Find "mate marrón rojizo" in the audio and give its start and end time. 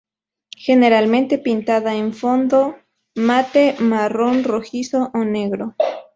3.13-5.11